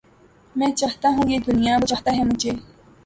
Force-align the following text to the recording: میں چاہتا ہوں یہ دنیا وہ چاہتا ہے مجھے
میں 0.55 0.71
چاہتا 0.79 1.07
ہوں 1.09 1.29
یہ 1.29 1.39
دنیا 1.47 1.73
وہ 1.81 1.85
چاہتا 1.85 2.11
ہے 2.17 2.23
مجھے 2.23 2.51